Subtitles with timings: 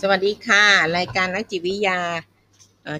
[0.00, 0.64] สวัสดีค่ะ
[0.96, 2.00] รายการนักจิตวิทยา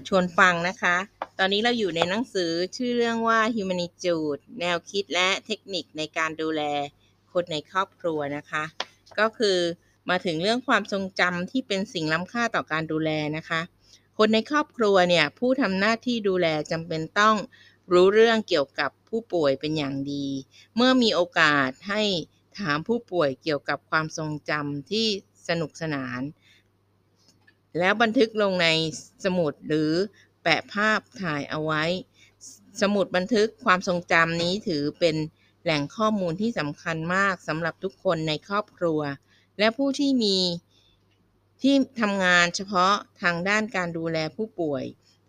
[0.07, 0.95] ชวนฟังนะคะ
[1.39, 6.61] ตอนนี้เราอยู่ในหนังสือชื่อเรื่องว่า Humanitude แนวคิดและเทคนิคในการดูแล
[7.33, 8.63] คนในครอบครัวนะคะ
[9.19, 9.57] ก็คือ
[10.09, 13.61] มาถึงเรื่องความทรงจำที่เป็นสิ่งล้ำค่าต่อการดูแลนะคะ
[14.17, 17.35] คนในครอบครัวเนี่ยผู้ทำหน้าที่ดูแลจำเป็นต้อง
[17.93, 20.27] รู้เรื่องเกี่ยวกับผู้ป่วยเป็นอย่างดี
[20.75, 22.01] เมื่อมีโอกาสให้
[22.59, 25.07] ถามผู้ป่วยเกี่ยวกับความทรงจำที่
[25.47, 26.21] สนุกสนาน
[27.79, 28.67] แล้วบันทึกลงใน
[29.25, 29.91] สมุดหรือ
[30.43, 31.83] แปะภาพถ่ายเอาไว้
[32.81, 35.15] สมุดบันทึกความทรงจำนี้ถือเป็น
[35.63, 39.01] แหล่งข้อมูลที่สำคัญมากสำหรับทุกคนในครอบครัว
[39.59, 40.37] และผู้ที่มี
[41.61, 44.83] ที่ทำงานเฉพาะทางด้านการดูแลผู้ป่วย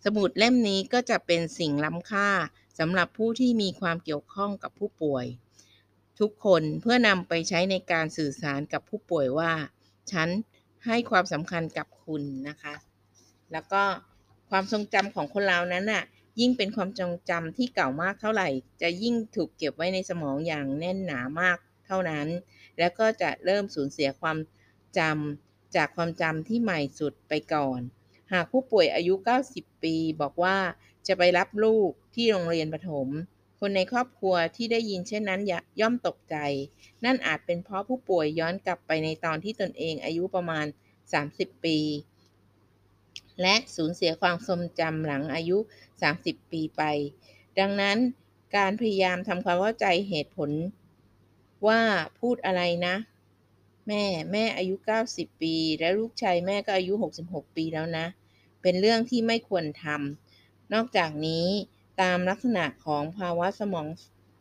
[0.04, 2.30] สมุดเล่มนี้ก็จะเป็นสิ่งล้ำค่า
[2.78, 5.26] สำหรับผู้ที่มีความเกี่ยวข้องกับผู้ป่วย
[6.20, 9.52] ทุกคนเพื่อนำไปใช้ในการสื่อสารกับผู้ป่วยว่า
[10.12, 10.28] ฉัน
[10.86, 12.74] ให้ความสำคัญกับคุณนะคะ
[13.52, 13.82] แล้วก็
[14.50, 16.04] ความทรงจำของคนเรานั้นน่ะ
[16.40, 18.48] ยิ่งเป็นความทรงจำที่เก่ามากเท่าไหร่
[18.82, 22.26] จะยิ่งถูกเก็บไว้ในสมองอย่างแน่นหนามากเท่านั้น
[22.78, 24.38] แล้วก็จะเริ่มสูญเสียความ
[24.98, 27.80] จำจากความจำที่ใหม่สุดไปก่อน
[28.32, 29.14] หากผู้ป่วยอายุ
[29.48, 30.56] 90 ปีบอกว่า
[31.06, 33.08] จะไปรับลูกที่โรงเรียนประถม
[33.60, 35.40] คนในครอบครัวที่ได้ยินเช่นนั้น
[35.80, 36.36] ย่อมตกใจ
[37.04, 40.66] นั่นอาจเป็นเพราะผู้ป่วยย้อนกลับไปในตอนที่ตนเองอายุประมาณ
[41.14, 41.78] 30 ปี
[43.42, 45.58] และสูญเสียความทรงจำหลังอายุ
[46.04, 46.82] 30 ปีไป
[47.58, 47.98] ดังนั้น
[48.56, 50.50] การพยายามทำความเข้าใจเหตุผล
[51.66, 51.80] ว่า
[52.20, 52.96] พูดอะไรนะ
[53.86, 54.74] แม่แม่อายุ
[55.08, 56.92] 90 ปี และลูกชายแม่ก็อายุ
[57.24, 58.06] 66 ปีแล้วนะ
[58.62, 61.46] เป็นเรื่องที่ไม่ควรทำนอกจากนี้
[62.00, 63.86] ตามลักษณะของภาวะสมอง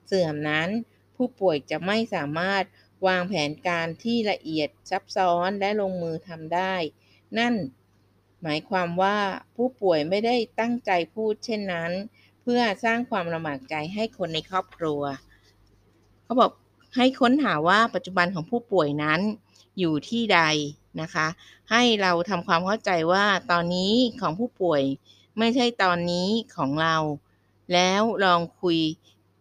[0.05, 0.69] เสื่อมนั้น
[1.15, 2.63] ผู้ป่วยจะไม่สามารถ
[3.07, 6.73] วางแผนการที่ละเอียดซับซ้อนและลงมือทำได้
[7.37, 7.53] นั่น
[8.43, 9.17] หมายความว่า
[9.55, 11.91] ผู้ป่วยไม่ได้ตั้งใจพูดเช่นนั้น
[12.41, 15.01] เพื่อสร้างความลำบากใจให้คนในครอบครัว
[16.23, 16.51] เขาบอก
[16.95, 19.21] ให้ค้นหาว่าปัจจุบันของผู้ป่วยนั้น
[19.79, 20.41] อยู่ที่ใด
[21.01, 21.27] นะคะ
[21.71, 24.81] ให้เราทำความเข้าใจว่าตอนนี้ของผู้ป่วย
[25.37, 26.27] ไม่ใช่ตอนนี้
[26.57, 26.95] ของเรา
[27.73, 28.79] แล้วลองคุย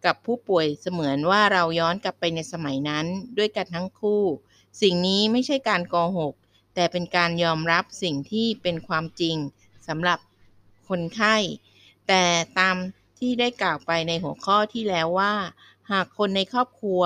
[0.06, 3.06] กับผู้ป่วยเสมือนว่าเราย้อนกลับไปในสมัยนั้น
[3.38, 4.22] ด้วยกันทั้งคู่
[4.82, 6.34] สิ่งนี้ไม่ใช่การโกหก
[6.74, 9.36] แต่เป็นการยอมรับสิ่งที่เป็นความจริง
[9.88, 10.18] สำหรับ
[10.88, 11.36] คนไข้
[12.08, 12.22] แต่
[12.58, 12.76] ตาม
[13.18, 15.34] ที่ได้กล่าวไปในหัวข้อที่แล้วว่า
[15.90, 17.02] หากคนในครอบครัว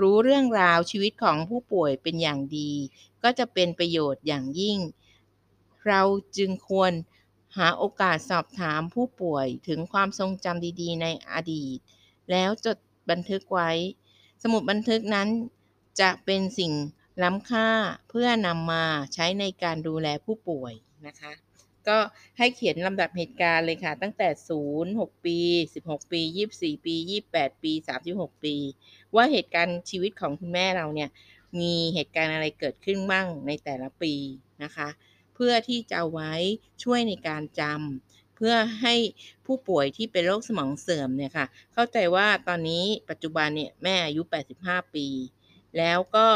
[0.00, 2.72] รู้เรื่องราวชีวิตของผู้ป่วยเป็นอย่างดี
[3.22, 4.78] ก็จะเป็นประโยชน์อย่างยิ่ง
[5.86, 6.02] เรา
[6.36, 6.92] จึงควร
[7.56, 11.78] หาโอกาสสอบถามผู้ป่วยถึงความทรงจำดี ๆ ในอดีต
[12.30, 12.78] แล้วจด
[13.10, 13.70] บันทึกไว้
[14.42, 15.28] สมุดบันทึกนั้น
[16.00, 16.72] จะเป็นสิ่ง
[17.22, 17.68] ล้ำค่า
[18.08, 20.74] เพื่อนำมาใช้ในการดูแลผู้ป่วย
[21.06, 21.32] นะคะ
[21.88, 21.98] ก็
[22.38, 24.28] ให้เขียนลำดับเหตุการณ์เลยค่ะ ตั้งแต่
[24.64, 25.38] 0 6 ปี
[25.74, 26.20] 16 ปี
[26.54, 26.94] 24 ปี
[27.30, 27.72] 28 ปี
[28.08, 28.56] 36 ปี
[29.14, 31.10] ว่าเหตุการณ์ชีวิตของคุณแม่เราเนี่ย
[31.60, 34.14] มีเหตุการณ์อะไรเกิดขึ้นบ้างในแต่ละปี
[34.62, 34.88] นะคะ
[35.34, 36.32] เพื่อที่จะไว้
[36.82, 38.94] ช่วยในการจำ พื่อให้
[39.46, 44.22] ผู้ป่วยที่เป็นโรคสมองเสื่อมเนี่ยค่ะ เข้าใจว่าตอนนี้ปัจจุบันเนี่ยแม่อายุ
[44.58, 45.06] 85 ปี
[45.78, 46.26] แล้วก็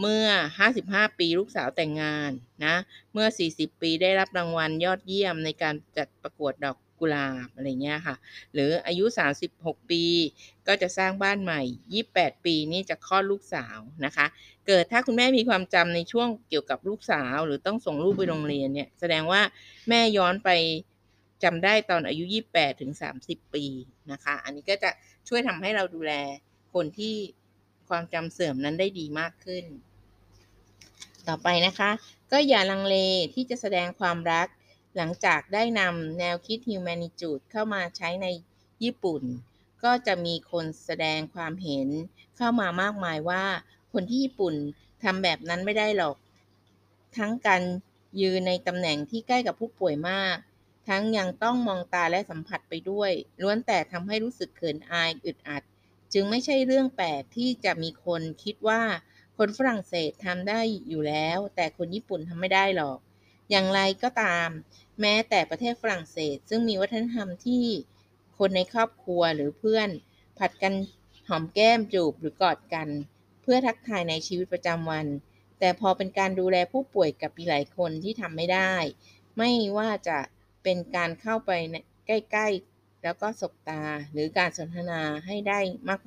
[0.00, 0.26] เมื่อ
[0.70, 2.30] 55 ปีลูกสาวแต่งงาน
[2.64, 2.74] นะ
[3.12, 8.16] เมื่อ 40 ปีได้รับรางวัลยอดเยี่ยมในการจัดประกวดดอกกุหลาบอะไรเงี้ยค่ะ
[8.52, 9.04] หรืออายุ
[9.48, 10.04] 36 ปี
[10.66, 11.60] ก็จะสร้างบ้านใหม่
[12.04, 14.26] 28 ปีนี่จะคลอดลูกสาวนะคะ
[14.66, 19.40] เกิดถ้าคุณแม่มีความจำในช่วงเกี่ยวกับลูกสาว หรือต้องส่งลูกไปโรงเรียนเนี่ย แสดงว่า
[19.88, 20.50] แม่ย้อนไป
[21.44, 22.24] จำได้ตอนอายุ
[22.54, 22.92] 28ถึง
[23.22, 23.64] 30 ปี
[24.12, 24.90] นะคะ อันนี้ก็จะ
[25.28, 26.12] ช่วยทำให้เราดูแล
[26.74, 27.14] คนที่
[27.88, 29.64] ความจำเสื่อมนั้นได้ดีมากขึ้น
[31.28, 31.90] ต่อไปนะคะ
[32.32, 32.96] ก็อย่าลังเล
[33.34, 34.46] ที่จะแสดงความรัก
[34.96, 38.26] หลังจากได้นำแนวคิด Humanitude เข้ามาใช้ใน
[38.82, 39.22] ญี่ปุ่น
[39.84, 41.88] ก็จะมีคนแสดงความเห็น
[42.36, 43.44] เข้ามามากมายว่า
[43.92, 44.54] คนที่ญี่ปุ่น
[45.02, 46.16] ทำแบบนั้นไม่ได้หรอก
[47.16, 47.62] ทั้งการ
[48.20, 50.36] ยืนในตำแหน่งที่ใกล้กับผู้ป่วยมาก
[50.88, 53.12] ทั้งยังต้องมองตาและสัมผัสไปด้วย
[53.42, 55.62] ล้วนแต่ทำให้รู้สึกเขินอายอึดอัด
[56.12, 58.82] จึงไม่ใช่เรื่องแปลกที่จะมีคนคิดว่า
[59.36, 62.98] คนฝรั่งเศสทำได้อยู่แล้ว แต่คนญี่ปุ่นทำไม่ได้หรอก
[63.50, 64.48] อย่างไรก็ตาม
[65.00, 67.64] แม้แต่ประเทศฝรั่งเศสซึ่งมีวัฒนธรรมที่
[68.38, 69.88] คนในครอบครัวหรือเพื่อน
[70.38, 70.74] ผัดกัน
[71.28, 72.88] หอมแก้มจูบหรือกอดกัน
[73.42, 75.06] เพื่อทักทายในชีวิตประจำวัน
[75.58, 78.74] แต่พอเป็นการดูแลผู้ป่วยกับมีหลายคนที่ทำไม่ได้
[79.36, 80.18] ไม่ว่าจะ
[80.62, 81.50] เป็นการเข้าไป
[82.06, 85.60] ใกล้ ๆ แล้วก็สบตาหรือการสนทนาให้ได้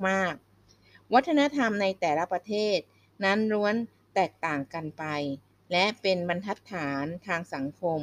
[0.08, 0.34] มาก
[0.74, 2.78] ๆ วัฒนธรรมในแต่ละประเทศ
[3.24, 3.74] นั้นล้วน
[4.14, 5.04] แตกต่างกันไป
[5.72, 8.00] และเป็นบรรทัดฐานทางสังคม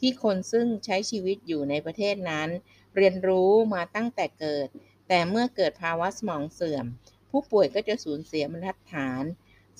[0.00, 2.48] ที่คนซึ่งใช้ชีวิตอยู่ในประเทศนั้น
[2.96, 4.68] เรียนรู้มาตั้งแต่เกิด
[5.08, 6.86] แต่เมื่อเกิดภาวะสมองเสื่อม
[7.30, 9.24] ผู้ป่วยก็จะสูญเสียบรรทัดฐาน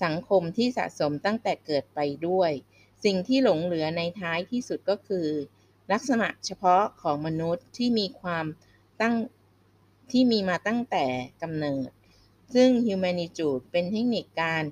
[0.04, 2.50] สังคมที่สะสมตั้งแต่เกิดไปด้วย
[3.04, 5.28] สิ่งที่หลงเหลือในท้ายที่สุดก็คือ
[5.92, 8.44] ลักษณะเฉพาะของมนุษย์ที่มีความ
[9.00, 9.14] ตั้ง
[10.10, 11.04] ที่มีมาตั้งแต่
[11.42, 11.88] กำเนิด
[12.54, 14.62] ซึ่ง Humanitude เป็นเทคนิคการ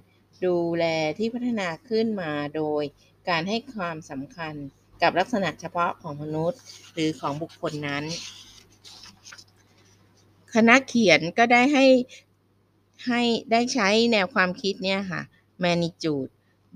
[0.44, 0.84] ดูแล
[1.18, 2.82] ที่พัฒนาขึ้นมาโดย
[3.28, 4.54] การให้ความสำคัญ
[5.02, 6.60] กับลักษณะเฉพาะของมนุษย์
[6.92, 8.04] หรือของบุคคลนั้น
[10.54, 11.86] คณะเขียนก็ได้ให้
[13.06, 15.22] ให้ได้ใช้แนวความคิดเนี่ยค่ะ
[15.64, 16.30] manitude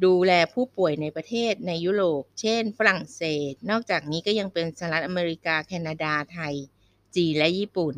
[0.04, 6.54] ดูแลผู้ป่วยในประเทศในยุโรป เช่น ฝรั่งเศส นอกจากนี้ก็ยังเป็นสหรัฐอเมริกา แคนาดา ไทย
[7.16, 7.94] จีน และญี่ปุ่น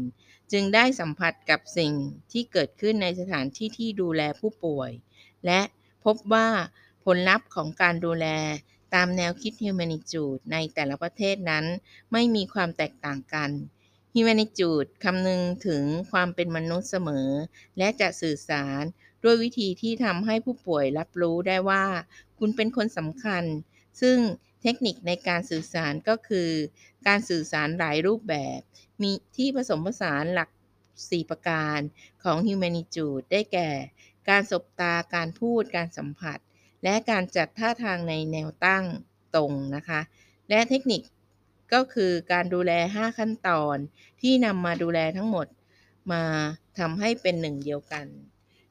[0.52, 1.92] จึงได้สัมผัสกับสิ่ง
[2.32, 4.90] ที่เกิดขึ้นในสถานที่ที่ดูแลผู้ป่วย
[5.46, 5.60] และ
[6.04, 6.48] พบว่า
[7.04, 8.26] ผลลัพธ์ของการดูแล
[8.94, 11.64] ตามแนวคิด Humanitude ในแต่ละประเทศนั้น
[12.12, 13.50] ไม่มีความแตกต่างกัน
[14.14, 17.28] Humanitude คำนึงถึงความเป็นมนุษย์เสมอ
[17.78, 18.82] และจะสื่อสาร
[19.24, 21.84] ด้วยวิธีที่ทำให้ผู้ป่วยรับรู้ได้ว่า
[22.38, 23.44] คุณเป็นคนสำคัญ
[24.00, 24.18] ซึ่ง
[24.62, 26.50] เทคนิคในการสื่อสารก็คือ
[27.06, 28.60] การสื่อสารหลายรูปแบบ
[29.02, 30.50] มีที่ผสมผสานหลัก
[30.90, 31.78] 4 ประการ
[32.24, 33.70] ของ Humanitude ได้แก่
[34.28, 36.38] การสบตา การพูด การสัมผัส
[36.84, 38.84] และการจัดท่าทางในแนวตั้ง
[39.34, 40.00] ตรงนะคะ
[40.48, 41.02] และเทคนิค
[41.72, 43.76] ก็คือการดูแล 5 ขั้นตอน
[44.20, 45.46] ที่นำมาดูแลทั้งหมด
[46.12, 46.24] มา
[46.78, 48.06] ทำให้เป็นหนึ่งเดียวกัน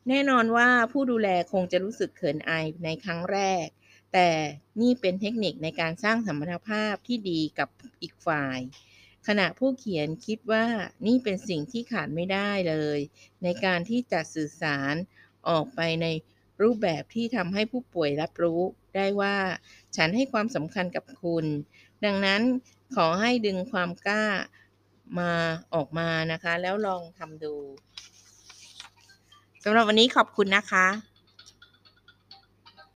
[0.09, 3.67] แน่นอนว่าผู้ดูแลคงจะรู้สึกเขินอายในครั้งแรก
[4.13, 4.29] แต่
[4.81, 7.69] นี่เป็นเทคนิคในการสร้างสัมพันธภาพที่ดีกับ
[8.01, 8.59] อีกฝ่าย
[9.27, 10.65] ขณะผู้เขียนคิดว่า
[11.07, 12.99] นี่เป็นสิ่งที่ขาดไม่ได้เลย
[13.43, 14.95] ในการที่จะสื่อสาร
[15.49, 16.07] ออกไปใน
[16.61, 18.61] รูปแบบที่ทำให้ผู้ป่วยรับรู้
[18.95, 19.35] ได้ว่า
[19.95, 21.45] ฉันให้ความสำคัญกับคุณ
[22.05, 22.41] ดังนั้น
[22.95, 24.25] ขอให้ดึงความกล้า
[25.19, 25.31] มา
[25.73, 27.55] ออกมานะคะ แล้วลองทำดู
[29.69, 30.85] สำหรับวันนี้ขอบคุณนะคะ